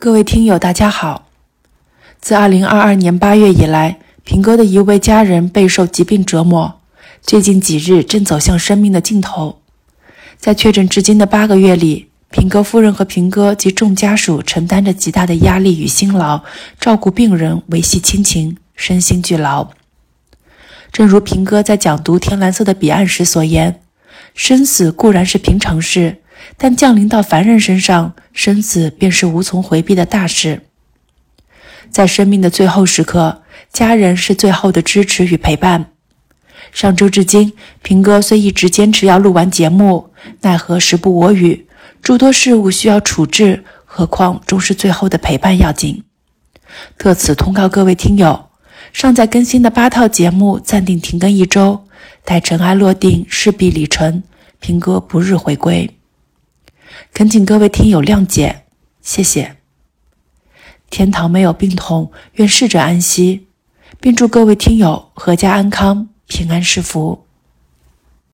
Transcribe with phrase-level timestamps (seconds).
[0.00, 1.26] 各位听友，大家好。
[2.20, 6.80] 自2022年8月以来，平哥的一位家人备受疾病折磨，
[7.20, 9.60] 最近几日正走向生命的尽头。
[10.36, 16.42] 在确诊至今的八个月里，平哥夫人和平哥及众家属承担着极大的压力与辛劳，
[16.78, 19.70] 照顾病人，维系亲情，身心俱劳。
[20.92, 23.80] 正如平哥在讲读《天蓝色的彼岸》时所言
[24.36, 26.18] ：“生死固然是平常事。”
[26.56, 30.62] 但降临到凡人身上，生死便是无从回避的大事。
[31.90, 33.42] 在生命的最后时刻，
[33.72, 35.92] 家人是最后的支持与陪伴。
[36.70, 40.10] 上周至今，平哥虽一直坚持要录完节目，
[40.42, 41.66] 奈何时不我与，
[42.02, 46.04] 诸多事务需要处置，何况终是最后的陪伴要紧。
[46.98, 48.50] 特此通告各位听友，
[48.92, 51.84] 尚在更新的八套节目暂定停更一周，
[52.24, 54.22] 待尘埃落定，事毕礼成，
[54.60, 55.97] 平哥不日回归。
[57.12, 58.64] 恳请各位听友谅解，
[59.00, 59.56] 谢谢。
[60.90, 63.48] 天堂没有病痛，愿逝者安息，
[64.00, 67.27] 并祝各位听友阖家安康，平安是福。